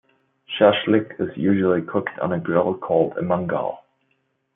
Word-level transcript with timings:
Shashlik 0.49 1.11
is 1.19 1.37
usually 1.37 1.83
cooked 1.83 2.17
on 2.23 2.33
a 2.33 2.39
grill 2.39 2.75
called 2.75 3.15
a 3.17 3.21
"mangal". 3.21 3.83